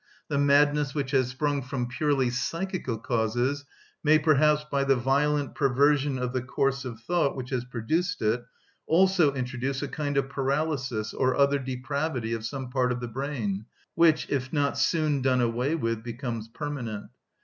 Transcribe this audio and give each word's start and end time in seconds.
The 0.29 0.39
madness 0.39 0.95
which 0.95 1.11
has 1.11 1.27
sprung 1.27 1.61
from 1.61 1.85
purely 1.85 2.31
psychical 2.31 2.97
causes 2.97 3.65
may, 4.03 4.17
perhaps, 4.17 4.63
by 4.63 4.83
the 4.83 4.95
violent 4.95 5.53
perversion 5.53 6.17
of 6.17 6.33
the 6.33 6.41
course 6.41 6.85
of 6.85 6.99
thought 6.99 7.35
which 7.35 7.51
has 7.51 7.65
produced 7.65 8.19
it, 8.23 8.43
also 8.87 9.31
introduce 9.35 9.83
a 9.83 9.87
kind 9.87 10.17
of 10.17 10.27
paralysis 10.27 11.13
or 11.13 11.35
other 11.37 11.59
depravity 11.59 12.33
of 12.33 12.43
some 12.43 12.71
part 12.71 12.91
of 12.91 12.99
the 12.99 13.07
brain, 13.07 13.65
which, 13.93 14.27
if 14.31 14.51
not 14.51 14.75
soon 14.75 15.21
done 15.21 15.39
away 15.39 15.75
with, 15.75 16.01
becomes 16.03 16.47
permanent. 16.47 17.11